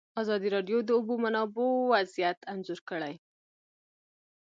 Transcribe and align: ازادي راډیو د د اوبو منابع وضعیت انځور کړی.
ازادي 0.21 0.47
راډیو 0.55 0.77
د 0.83 0.85
د 0.87 0.89
اوبو 0.97 1.13
منابع 1.23 1.65
وضعیت 1.93 2.39
انځور 2.51 2.79
کړی. 2.89 3.13